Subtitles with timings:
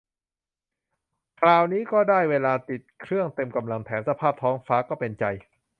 [1.39, 5.25] คราวนี้ก็ได้เวลาติดเครื่องเต็มกำลัง แถมสภาพท้องฟ้าก็เป็นใจ